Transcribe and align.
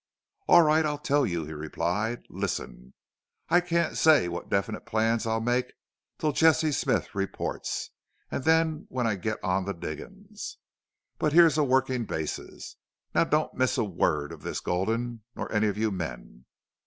"All 0.47 0.63
right, 0.63 0.83
I'll 0.83 0.97
tell 0.97 1.27
you," 1.27 1.45
he 1.45 1.53
replied. 1.53 2.23
"Listen.... 2.27 2.95
I 3.49 3.61
can't 3.61 3.95
say 3.95 4.27
what 4.27 4.49
definite 4.49 4.87
plans 4.87 5.27
I'll 5.27 5.39
make 5.41 5.73
till 6.17 6.31
Jesse 6.31 6.71
Smith 6.71 7.13
reports, 7.13 7.91
and 8.31 8.43
then 8.43 8.87
when 8.89 9.05
I 9.05 9.13
get 9.13 9.37
on 9.43 9.65
the 9.65 9.75
diggings. 9.75 10.57
But 11.19 11.33
here's 11.33 11.59
a 11.59 11.63
working 11.63 12.05
basis. 12.05 12.77
Now 13.13 13.25
don't 13.25 13.53
miss 13.53 13.77
a 13.77 13.83
word 13.83 14.31
of 14.31 14.41
this, 14.41 14.59
Gulden 14.59 15.21
nor 15.35 15.51
any 15.51 15.67
of 15.67 15.77
you 15.77 15.91
men. 15.91 16.45